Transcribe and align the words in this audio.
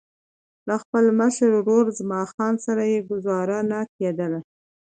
له 0.67 0.75
خپل 0.83 1.05
مشر 1.19 1.49
ورور 1.55 1.85
زمان 1.99 2.25
خان 2.33 2.53
سره 2.65 2.83
یې 2.91 2.99
ګوزاره 3.09 3.57
نه 3.71 3.79
کېدله. 3.95 4.39